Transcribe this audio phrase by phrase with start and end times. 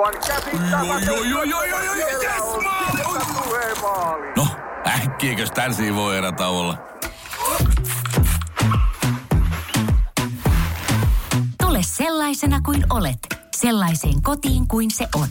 [0.00, 1.12] Aivan käsittämätöntä.
[4.36, 4.46] No,
[4.86, 6.78] äkkiäkös tän voi erä olla?
[11.62, 13.18] Tule sellaisena kuin olet,
[13.56, 15.28] sellaiseen kotiin kuin se on.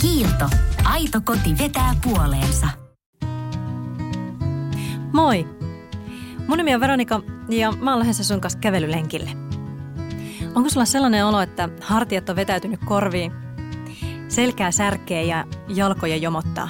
[0.00, 0.48] Kiilto.
[0.84, 2.66] Aito koti vetää puoleensa.
[5.12, 5.48] Moi!
[6.46, 9.51] Mun nimi on Veronika ja mä oon lähdössä sun kanssa kävelylenkille.
[10.54, 13.32] Onko sulla sellainen olo, että hartiat on vetäytynyt korviin,
[14.28, 16.68] selkää särkee ja jalkoja jomottaa?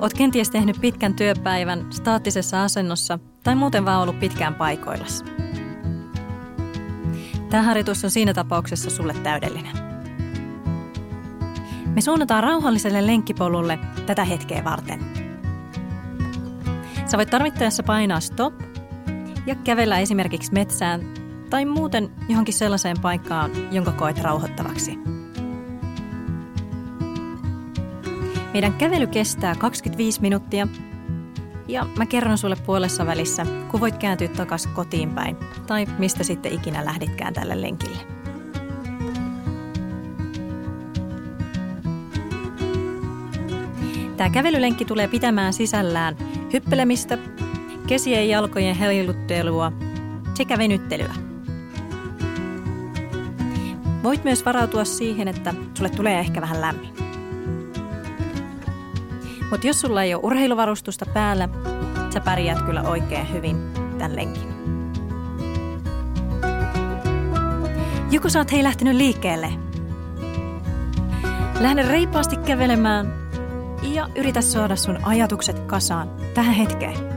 [0.00, 5.24] Oot kenties tehnyt pitkän työpäivän staattisessa asennossa tai muuten vaan ollut pitkään paikoillas.
[7.50, 9.76] Tämä harjoitus on siinä tapauksessa sulle täydellinen.
[11.94, 15.00] Me suunnataan rauhalliselle lenkkipolulle tätä hetkeä varten.
[17.06, 18.54] Sä voit tarvittaessa painaa stop
[19.46, 24.98] ja kävellä esimerkiksi metsään tai muuten johonkin sellaiseen paikkaan, jonka koet rauhoittavaksi.
[28.52, 30.68] Meidän kävely kestää 25 minuuttia
[31.68, 35.36] ja mä kerron sulle puolessa välissä, kun voit kääntyä takaisin kotiin päin
[35.66, 37.98] tai mistä sitten ikinä lähditkään tälle lenkille.
[44.16, 46.16] Tämä kävelylenkki tulee pitämään sisällään
[46.52, 47.18] hyppelemistä,
[47.86, 49.72] kesien ja jalkojen heiluttelua
[50.34, 51.25] sekä venyttelyä.
[54.06, 56.94] Voit myös varautua siihen, että sulle tulee ehkä vähän lämmin.
[59.50, 61.48] Mutta jos sulla ei ole urheiluvarustusta päällä,
[62.14, 63.56] sä pärjäät kyllä oikein hyvin
[63.98, 64.48] tämän lenkin.
[68.10, 69.52] Joku sä oot hei lähtenyt liikkeelle.
[71.60, 73.14] Lähde reippaasti kävelemään
[73.82, 77.15] ja yritä saada sun ajatukset kasaan tähän hetkeen.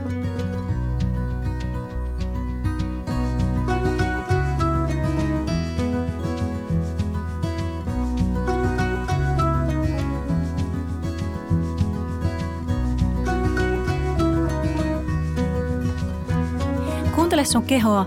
[17.50, 18.06] Sun kehoa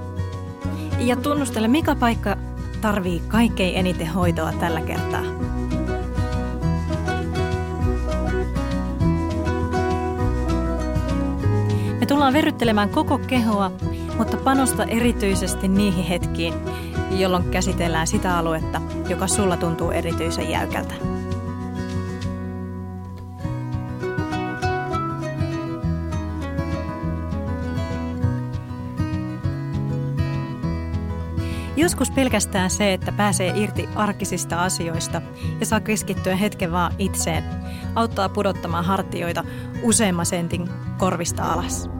[0.99, 2.37] ja tunnustele, mikä paikka
[2.81, 5.21] tarvii kaikkein eniten hoitoa tällä kertaa.
[11.99, 13.71] Me tullaan verryttelemään koko kehoa,
[14.17, 16.53] mutta panosta erityisesti niihin hetkiin,
[17.11, 20.93] jolloin käsitellään sitä aluetta, joka sulla tuntuu erityisen jäykältä.
[31.75, 35.22] Joskus pelkästään se, että pääsee irti arkisista asioista
[35.59, 37.44] ja saa keskittyä hetken vaan itseen,
[37.95, 39.44] auttaa pudottamaan hartioita
[39.84, 41.92] useamman sentin korvista alas.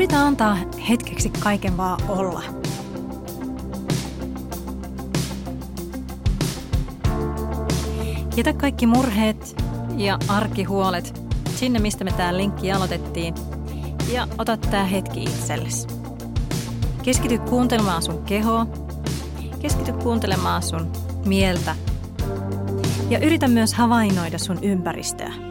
[0.00, 0.56] Yritä antaa
[0.88, 2.42] hetkeksi kaiken vaan olla.
[8.36, 9.62] Jätä kaikki murheet
[9.96, 11.20] ja arkihuolet
[11.54, 13.34] sinne, mistä me tämä linkki aloitettiin,
[14.12, 15.88] ja ota tämä hetki itsellesi.
[17.02, 18.66] Keskity kuuntelemaan sun kehoa,
[19.62, 20.92] keskity kuuntelemaan sun
[21.26, 21.76] mieltä
[23.10, 25.49] ja yritä myös havainnoida sun ympäristöä.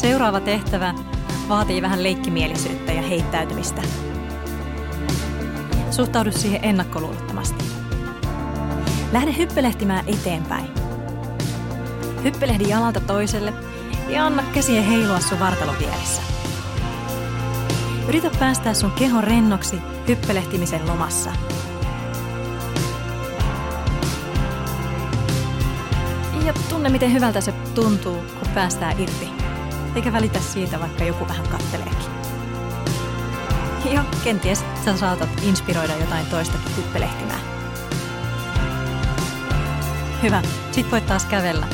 [0.00, 0.94] Seuraava tehtävä
[1.48, 3.82] vaatii vähän leikkimielisyyttä ja heittäytymistä.
[5.90, 7.64] Suhtaudu siihen ennakkoluulottomasti.
[9.12, 10.66] Lähde hyppelehtimään eteenpäin.
[12.24, 13.52] Hyppelehdi jalalta toiselle
[14.08, 16.22] ja anna käsien heilua sun vartalon vieressä.
[18.08, 21.30] Yritä päästää sun keho rennoksi hyppelehtimisen lomassa.
[26.46, 29.39] Ja tunne, miten hyvältä se tuntuu, kun päästää irti.
[29.94, 32.10] Eikä välitä siitä, vaikka joku vähän katteleekin.
[33.92, 37.40] Ja kenties sä saatat inspiroida jotain toista hyppelehtimään.
[40.22, 40.42] Hyvä,
[40.72, 41.66] sit voit taas kävellä.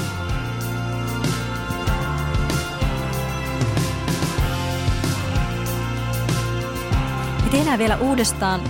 [7.44, 8.60] Ja tehdään vielä uudestaan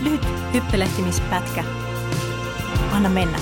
[0.00, 1.64] lyhyt hyppelehtimispätkä.
[2.92, 3.38] Anna mennä.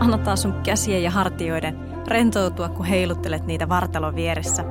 [0.00, 4.64] Anna taas sun käsien ja hartioiden rentoutua, kun heiluttelet niitä vartalon vieressä.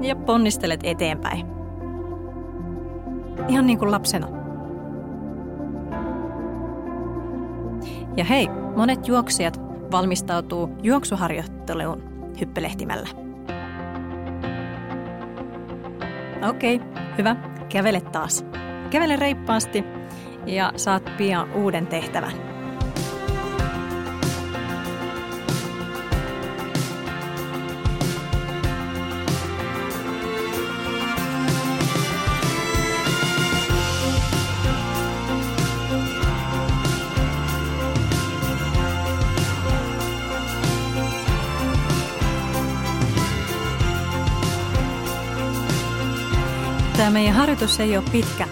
[0.00, 1.46] Ja ponnistelet eteenpäin.
[3.48, 4.28] Ihan niin kuin lapsena.
[8.16, 9.60] Ja hei, monet juoksijat
[9.92, 12.02] valmistautuu juoksuharjoitteluun
[12.40, 13.08] hyppelehtimällä.
[16.48, 16.88] Okei, okay,
[17.18, 17.36] hyvä.
[17.68, 18.46] Kävele taas.
[18.90, 19.84] Kävele reippaasti
[20.46, 22.53] ja saat pian uuden tehtävän.
[47.04, 48.48] Tämä meidän harjoitus ei ole pitkä,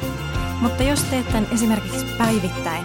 [0.61, 2.85] mutta jos teet tämän esimerkiksi päivittäin,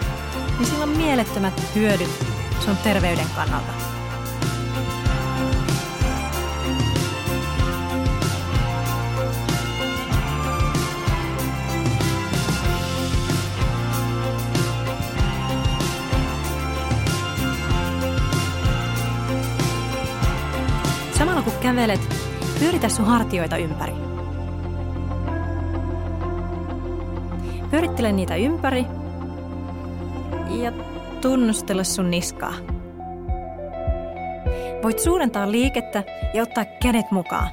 [0.57, 2.25] niin sillä on mielettömät hyödyt
[2.59, 3.71] sun terveyden kannalta.
[21.17, 22.01] Samalla kun kävelet,
[22.59, 24.06] pyöritä sun hartioita ympäri.
[27.77, 28.85] Pyörittele niitä ympäri
[30.61, 30.71] ja
[31.21, 32.53] tunnustele sun niskaa.
[34.83, 36.03] Voit suurentaa liikettä
[36.33, 37.49] ja ottaa kädet mukaan.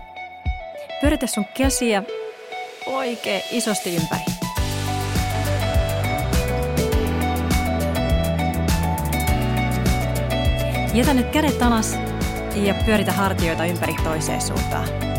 [1.01, 2.03] Pyöritä sun käsiä
[2.87, 4.23] oikein isosti ympäri.
[10.95, 11.99] Jätä nyt kädet alas
[12.55, 15.14] ja pyöritä hartioita ympäri toiseen suuntaan.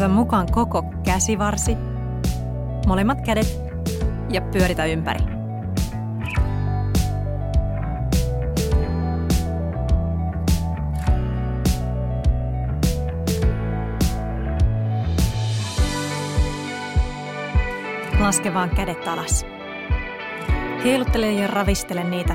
[0.00, 1.76] Ota mukaan koko käsivarsi,
[2.86, 3.62] molemmat kädet
[4.30, 5.20] ja pyöritä ympäri.
[18.20, 19.46] Laske vaan kädet alas.
[20.84, 22.34] Heiluttele ja ravistele niitä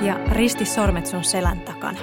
[0.00, 1.98] ja risti sormet sun selän takana.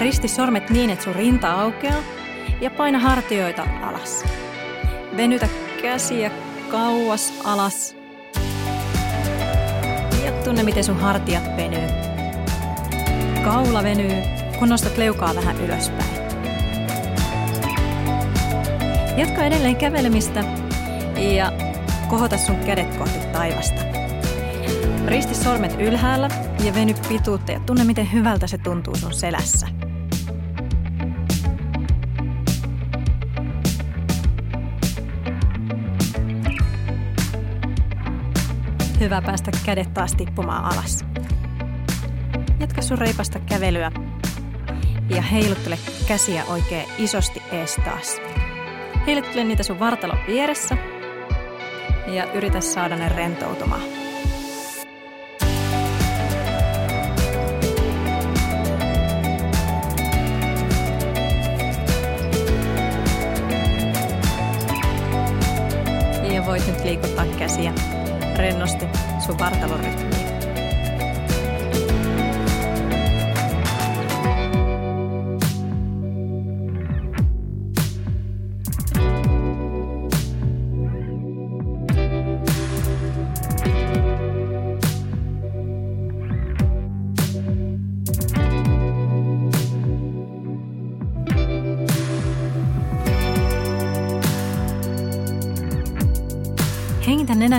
[0.00, 2.25] Risti sormet niin, että sun rinta aukeaa
[2.60, 4.24] ja paina hartioita alas.
[5.16, 5.48] Venytä
[5.82, 6.30] käsiä
[6.70, 7.96] kauas alas.
[10.24, 11.88] Ja tunne, miten sun hartiat venyy.
[13.44, 14.22] Kaula venyy,
[14.58, 16.16] kun nostat leukaa vähän ylöspäin.
[19.16, 20.44] Jatka edelleen kävelemistä
[21.16, 21.52] ja
[22.08, 23.82] kohota sun kädet kohti taivasta.
[25.06, 26.28] Risti sormet ylhäällä
[26.64, 29.75] ja veny pituutta ja tunne, miten hyvältä se tuntuu sun selässä.
[39.00, 41.04] Hyvä päästä kädet taas tippumaan alas.
[42.60, 43.92] Jatka sun reipasta kävelyä
[45.08, 48.20] ja heiluttele käsiä oikein isosti ees taas.
[49.06, 50.76] Heiluttele niitä sun vartalon vieressä
[52.06, 53.82] ja yritä saada ne rentoutumaan.
[66.32, 67.72] Ja voit nyt liikuttaa käsiä
[68.36, 68.88] rennosti
[69.26, 70.35] sun vartalon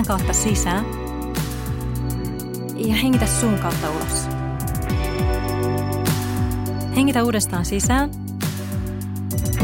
[0.08, 0.84] kautta sisään
[2.76, 4.28] ja hengitä suun kautta ulos.
[6.96, 8.10] Hengitä uudestaan sisään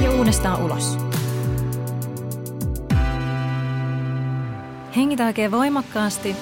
[0.02, 0.98] ja uudestaan ulos.
[4.96, 6.36] Hengitä oikein voimakkaasti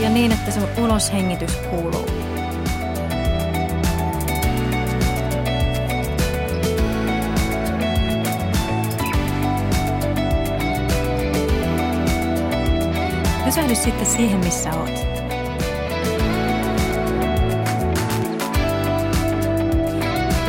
[0.00, 2.23] ja niin, että sun uloshengitys kuuluu.
[13.54, 14.90] Pysähdy sitten siihen, missä oot.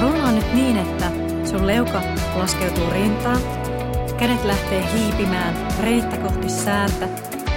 [0.01, 1.11] Rullaa nyt niin, että
[1.43, 2.01] sun leuka
[2.35, 3.41] laskeutuu rintaan,
[4.17, 7.07] kädet lähtee hiipimään reittä kohti säältä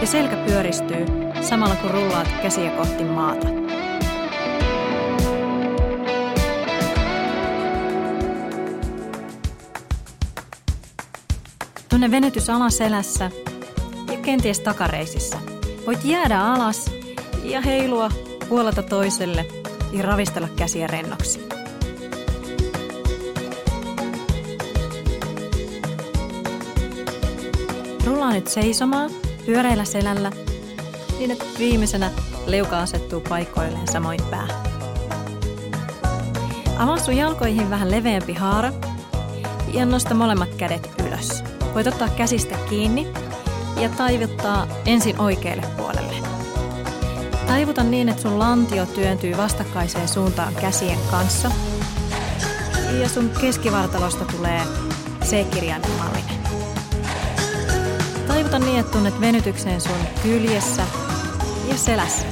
[0.01, 1.07] ja selkä pyöristyy
[1.41, 3.47] samalla kun rullaat käsiä kohti maata.
[11.89, 13.31] Tunne venytys alaselässä
[14.29, 15.39] kenties takareisissä.
[15.87, 16.91] Voit jäädä alas
[17.45, 18.11] ja heilua
[18.49, 19.47] puolelta toiselle
[19.93, 21.49] ja ravistella käsiä rennoksi.
[28.07, 29.11] Rullaa nyt seisomaan
[29.47, 30.33] pyöreällä selällä
[31.19, 32.11] niin, että viimeisenä
[32.47, 34.49] leuka asettuu paikoilleen samoin pää.
[36.79, 38.73] Avaa sun jalkoihin vähän leveämpi haara
[39.75, 41.45] ja nosta molemmat kädet ylös.
[41.75, 43.07] Voit ottaa käsistä kiinni
[43.79, 46.15] ja taivuttaa ensin oikealle puolelle.
[47.47, 51.51] Taivuta niin, että sun lantio työntyy vastakkaiseen suuntaan käsien kanssa
[53.03, 54.63] ja sun keskivartalosta tulee
[55.25, 56.39] C-kirjaimen mallinen.
[58.29, 60.83] Taivuta niin, että tunnet venytykseen sun kyljessä
[61.69, 62.27] ja selässä.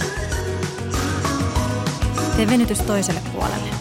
[2.36, 3.75] Tee venytys toiselle puolelle.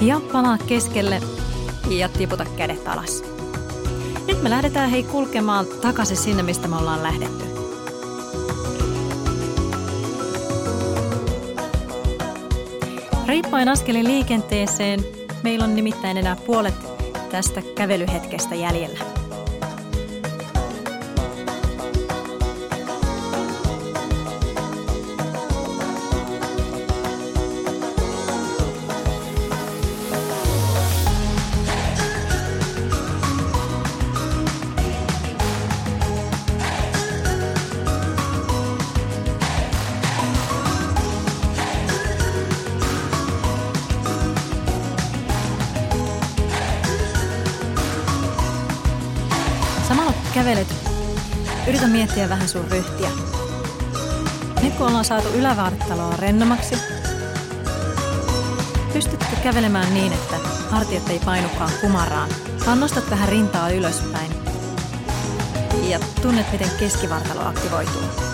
[0.00, 1.20] Ja palaa keskelle
[1.88, 3.24] ja tiputa kädet alas.
[4.26, 7.44] Nyt me lähdetään hei kulkemaan takaisin sinne, mistä me ollaan lähdetty.
[13.26, 15.00] Riippain askelin liikenteeseen.
[15.42, 16.74] Meillä on nimittäin enää puolet
[17.30, 19.15] tästä kävelyhetkestä jäljellä.
[49.88, 50.74] Samalla kävelet,
[51.68, 53.08] yritä miettiä vähän sun ryhtiä.
[54.62, 56.76] Nyt kun ollaan saatu ylävartaloa rennommaksi,
[58.92, 60.36] pystytkö kävelemään niin, että
[60.70, 62.30] hartiat ei painukaan kumaraan,
[62.66, 64.32] vaan nostat vähän rintaa ylöspäin
[65.88, 68.25] ja tunnet, miten keskivartalo aktivoituu.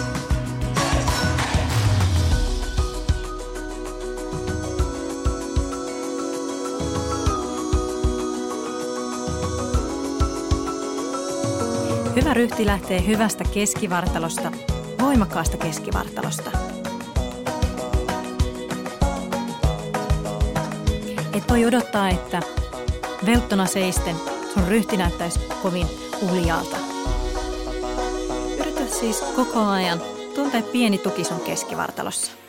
[12.22, 14.52] Hyvä ryhti lähtee hyvästä keskivartalosta,
[15.00, 16.50] voimakkaasta keskivartalosta.
[21.34, 22.42] Et voi odottaa, että
[23.26, 24.16] velttona seisten
[24.54, 25.86] sun ryhti näyttäisi kovin
[26.30, 26.76] uljaalta.
[28.60, 30.00] Yritä siis koko ajan
[30.34, 32.41] tuntea pieni tuki sun keskivartalossa.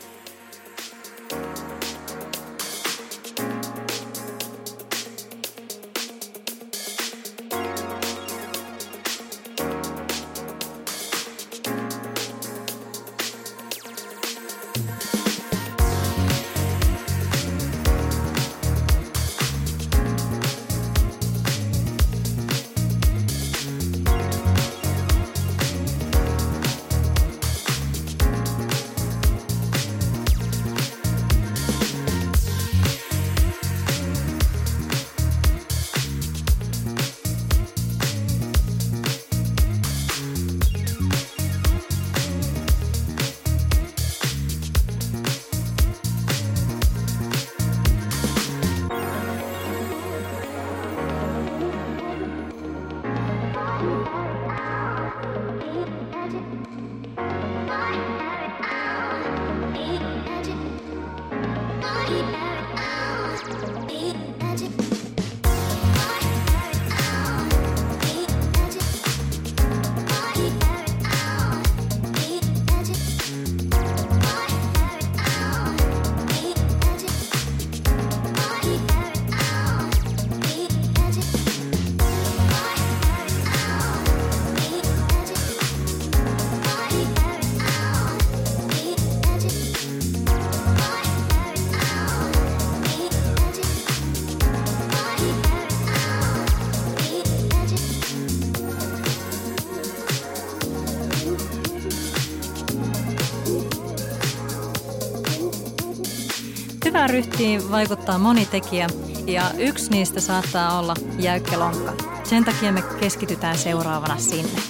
[106.94, 108.86] Hyvään ryhtiin vaikuttaa moni tekijä
[109.26, 111.92] ja yksi niistä saattaa olla jäykkä lonkka.
[112.24, 114.62] Sen takia me keskitytään seuraavana sinne.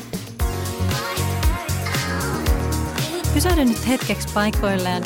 [3.34, 5.02] Pysähdy nyt hetkeksi paikoilleen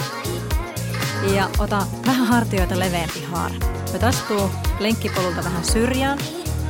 [1.34, 3.54] ja ota vähän hartioita leveämpi haara.
[3.92, 6.18] Nyt astuu lenkkipolulta vähän syrjään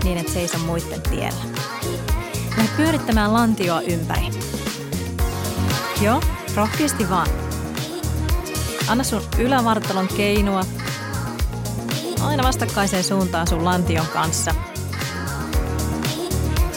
[0.04, 1.44] niin, että seisa muiden tiellä.
[2.56, 4.28] Lähde pyörittämään lantioa ympäri.
[6.02, 6.20] Joo,
[6.56, 7.47] rohkeasti vaan.
[8.88, 10.64] Anna sun ylävartalon keinua
[12.20, 14.54] aina vastakkaiseen suuntaan sun lantion kanssa.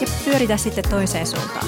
[0.00, 1.66] Ja pyöritä sitten toiseen suuntaan.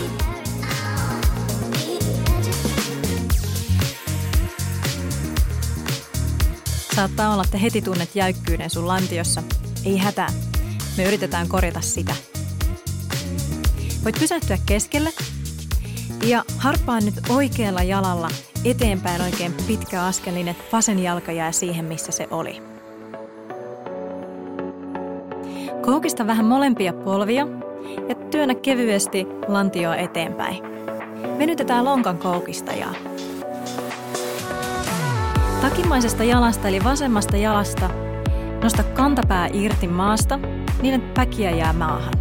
[6.97, 9.43] Saattaa olla, että heti tunnet jäykkyyden sun lantiossa.
[9.85, 10.33] Ei hätää.
[10.97, 12.17] Me yritetään korjata sitä.
[14.05, 15.13] Voit pysähtyä keskelle
[16.27, 18.29] ja harppaa nyt oikealla jalalla
[18.65, 22.63] eteenpäin oikein pitkä askel niin, että vasen jalka jää siihen, missä se oli.
[25.83, 27.47] Koukista vähän molempia polvia
[28.09, 30.63] ja työnnä kevyesti lantioa eteenpäin.
[31.39, 32.95] Venytetään lonkan koukistajaa.
[35.61, 37.91] Takimaisesta jalasta eli vasemmasta jalasta
[38.63, 40.39] nosta kantapää irti maasta
[40.83, 42.15] niin, että päkiä jää maahan.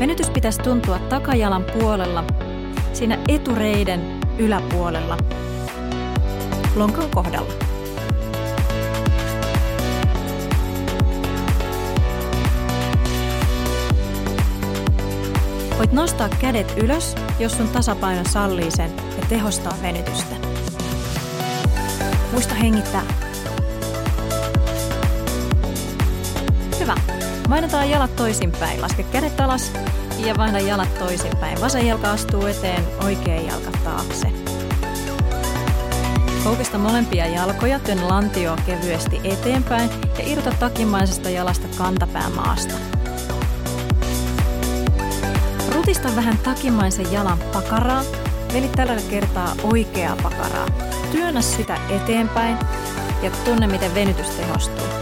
[0.00, 2.24] Venytys pitäisi tuntua takajalan puolella,
[2.96, 5.16] siinä etureiden yläpuolella,
[6.76, 7.52] lonkan kohdalla.
[15.78, 20.34] Voit nostaa kädet ylös, jos sun tasapaino sallii sen ja tehostaa venytystä.
[22.32, 23.04] Muista hengittää.
[26.80, 26.94] Hyvä.
[27.50, 28.82] Vaihdetaan jalat toisinpäin.
[28.82, 29.72] Laske kädet alas
[30.18, 31.60] ja vaihda jalat toisinpäin.
[31.60, 34.28] Vasen jalka astuu eteen, oikea jalka taakse.
[36.44, 42.74] Koukista molempia jalkoja, työnnä lantioa kevyesti eteenpäin ja irrota takimaisesta jalasta kantapää maasta.
[45.74, 48.02] Rutista vähän takimaisen jalan pakaraa,
[48.54, 50.66] eli tällä kertaa oikeaa pakaraa.
[51.12, 52.58] Työnnä sitä eteenpäin
[53.22, 54.95] ja tunne, miten venytys tehostuu.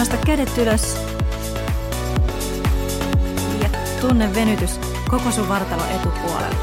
[0.00, 0.96] Nosta kädet ylös
[3.62, 3.68] ja
[4.00, 6.56] tunne venytys koko sun vartalo etupuolella.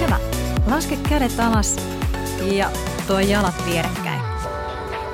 [0.00, 0.18] Hyvä.
[0.66, 1.76] Laske kädet alas
[2.42, 2.70] ja
[3.06, 4.20] tuo jalat vierekkäin.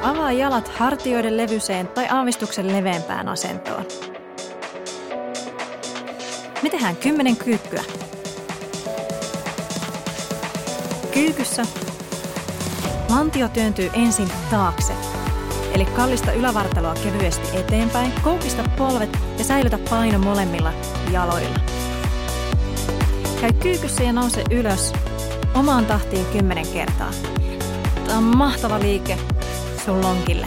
[0.03, 3.98] Avaa jalat hartioiden levyiseen tai aavistuksen leveämpään asentoon.
[6.69, 7.83] Me tehdään kymmenen kyykkyä.
[11.13, 11.63] Kyykyssä
[13.09, 14.93] lantio työntyy ensin taakse,
[15.73, 20.73] eli kallista ylävartaloa kevyesti eteenpäin, koukista polvet ja säilytä paino molemmilla
[21.13, 21.59] jaloilla.
[23.41, 24.93] Käy kyykyssä ja nouse ylös
[25.55, 27.11] omaan tahtiin kymmenen kertaa.
[28.07, 29.19] Tämä on mahtava liike
[29.85, 30.47] sun lonkille.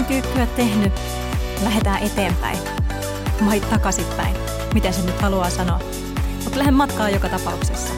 [0.00, 0.92] Kymmenen kyykkyä tehnyt,
[1.62, 2.58] lähdetään eteenpäin.
[3.46, 4.36] Vai takaisinpäin,
[4.74, 5.80] miten se nyt haluaa sanoa.
[6.44, 7.94] Mutta lähden matkaa joka tapauksessa.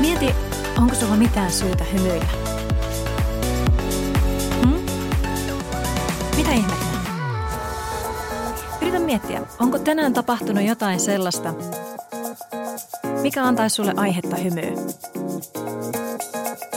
[0.00, 0.34] Mieti,
[0.78, 2.28] onko sulla mitään syytä hymyillä?
[4.62, 4.86] Hmm?
[6.36, 6.86] Mitä ihmettä?
[8.82, 11.54] Yritä miettiä, onko tänään tapahtunut jotain sellaista,
[13.22, 14.72] mikä antaisi sulle aihetta hymyä.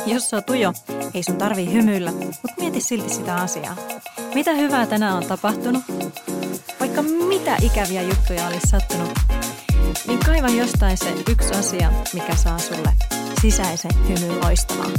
[0.06, 0.73] Jos sä oot tujo,
[1.13, 3.75] ei sun tarvii hymyillä, mutta mieti silti sitä asiaa.
[4.36, 5.84] Mitä hyvää tänään on tapahtunut?
[6.79, 9.10] Vaikka mitä ikäviä juttuja olisi sattunut,
[10.08, 12.93] niin kaiva jostain se yksi asia, mikä saa sulle
[13.41, 14.91] sisäisen hymyn loistamaan.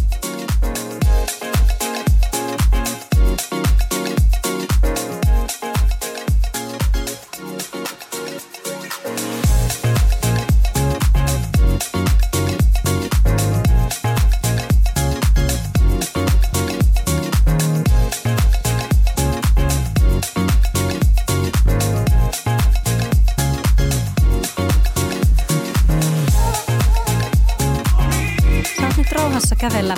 [29.25, 29.95] Rauhassa kävellä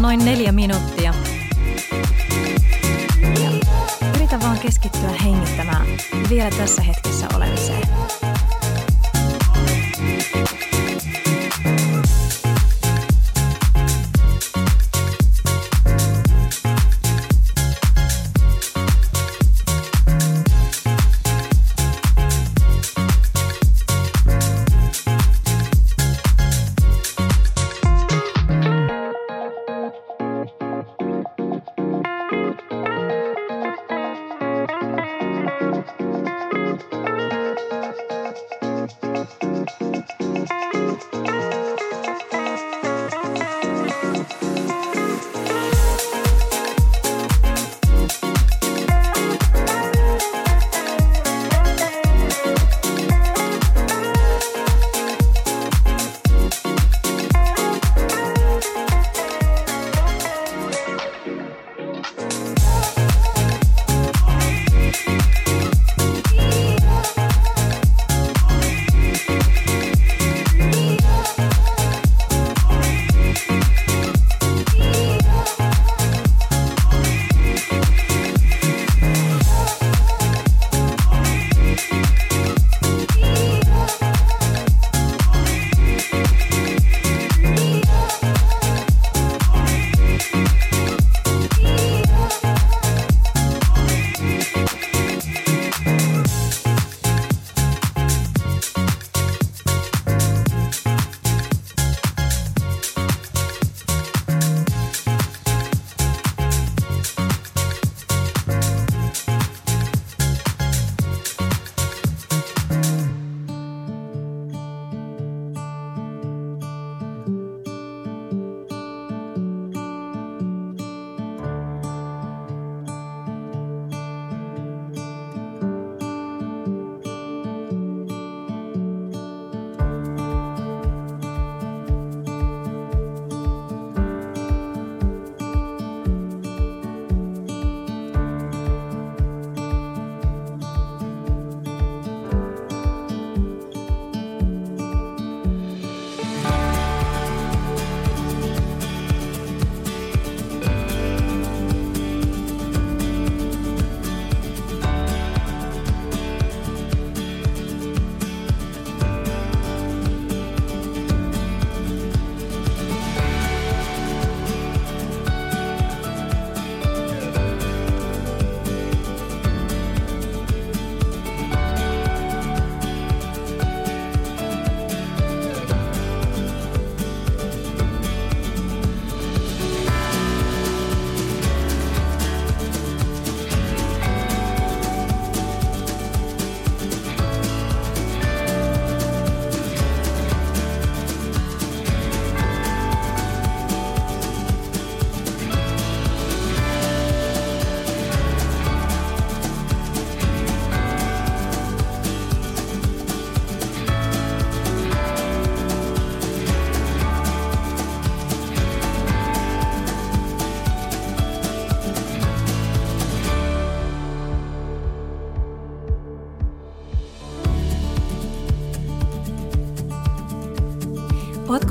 [0.00, 1.14] noin neljä minuuttia.
[3.22, 3.50] Ja
[4.16, 5.86] yritä vaan keskittyä hengittämään
[6.30, 7.88] vielä tässä hetkessä olemiseen.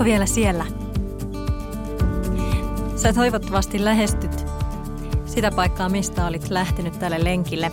[0.06, 0.66] Vielä siellä?
[2.96, 4.46] Sä toivottavasti lähestyt
[5.26, 7.72] sitä paikkaa, mistä olit lähtenyt tälle lenkille.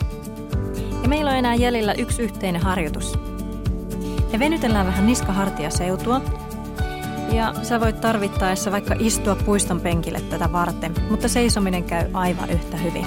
[1.03, 3.19] Ja meillä on enää jäljellä yksi yhteinen harjoitus.
[4.33, 6.21] Me venytellään vähän niskahartia seutua.
[7.33, 12.77] Ja sä voit tarvittaessa vaikka istua puiston penkille tätä varten, mutta seisominen käy aivan yhtä
[12.77, 13.07] hyvin.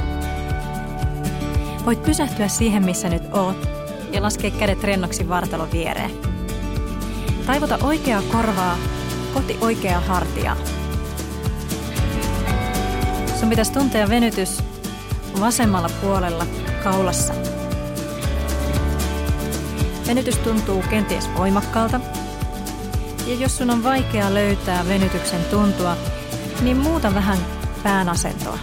[1.85, 3.69] Voit pysähtyä siihen, missä nyt oot,
[4.11, 6.11] ja laskea kädet rennoksi vartalon viereen.
[7.45, 8.77] Taivota oikeaa korvaa
[9.35, 10.57] kohti oikeaa hartiaa.
[13.39, 14.63] Sun pitäisi tuntea venytys
[15.39, 16.45] vasemmalla puolella
[16.83, 17.33] kaulassa.
[20.07, 21.99] Venytys tuntuu kenties voimakkaalta.
[23.27, 25.97] Ja jos sun on vaikea löytää venytyksen tuntua,
[26.61, 27.37] niin muuta vähän
[27.83, 28.59] pään asentoa.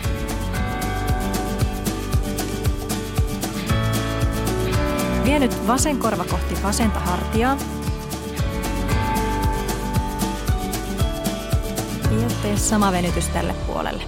[5.24, 7.56] Vie nyt vasen korva kohti vasenta hartiaa
[12.44, 14.02] ei ole sama venytys tälle puolelle.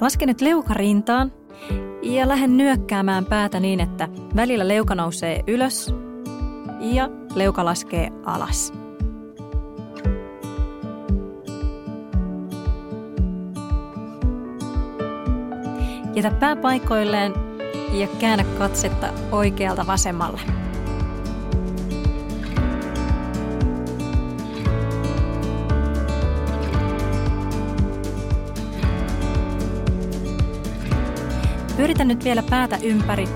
[0.00, 1.32] Laske nyt leuka rintaan
[2.02, 5.94] ja lähde nyökkäämään päätä niin, että välillä leuka nousee ylös
[6.80, 8.72] ja leuka laskee alas.
[16.14, 17.34] Jätä pää paikoilleen
[17.92, 20.57] ja käännä katsetta oikealta vasemmalle.
[31.78, 33.28] Pyöritä nyt vielä päätä ympäri.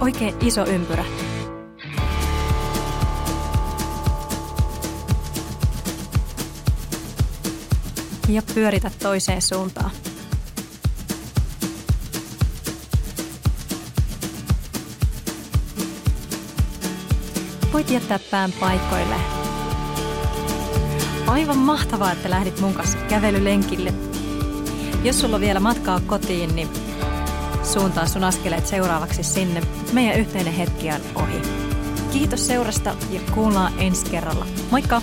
[0.00, 1.04] Oikein iso ympyrä.
[8.28, 9.90] Ja pyöritä toiseen suuntaan.
[17.72, 19.16] Voit jättää pään paikoille.
[21.26, 24.17] Aivan mahtavaa, että lähdit mun kanssa kävelylenkille.
[25.04, 26.68] Jos sulla on vielä matkaa kotiin, niin
[27.62, 29.62] suuntaa sun askeleet seuraavaksi sinne.
[29.92, 31.42] Meidän yhteinen hetki on ohi.
[32.12, 34.46] Kiitos seurasta ja kuullaan ensi kerralla.
[34.70, 35.02] Moikka!